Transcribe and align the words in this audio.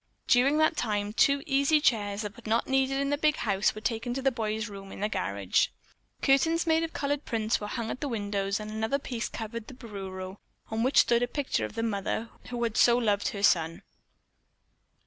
During 0.25 0.57
that 0.57 0.75
time 0.75 1.13
two 1.13 1.43
easy 1.45 1.79
chairs 1.79 2.23
that 2.23 2.35
were 2.35 2.49
not 2.49 2.65
needed 2.65 2.99
in 2.99 3.11
the 3.11 3.19
big 3.19 3.35
house 3.35 3.75
were 3.75 3.81
taken 3.81 4.15
to 4.15 4.21
the 4.23 4.31
boy's 4.31 4.67
room 4.67 4.91
in 4.91 4.99
the 4.99 5.07
garage. 5.07 5.67
Curtains 6.23 6.65
made 6.65 6.81
of 6.81 6.91
colored 6.91 7.23
prints 7.23 7.61
were 7.61 7.67
hung 7.67 7.91
at 7.91 7.99
the 8.01 8.09
windows 8.09 8.59
and 8.59 8.71
another 8.71 8.97
piece 8.97 9.29
covered 9.29 9.67
the 9.67 9.75
bureau 9.75 10.39
on 10.71 10.81
which 10.81 10.97
stood 11.01 11.21
a 11.21 11.27
picture 11.27 11.65
of 11.65 11.75
the 11.75 11.83
mother 11.83 12.29
who 12.49 12.63
had 12.63 12.77
so 12.77 12.97
loved 12.97 13.27
her 13.27 13.43
son. 13.43 13.83